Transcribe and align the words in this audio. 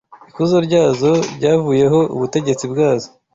Ikuzo 0.29 0.57
ryazo 0.67 1.11
ryavuyeho, 1.35 1.99
ubutegetsi 2.15 2.65
bwazo 2.71 3.09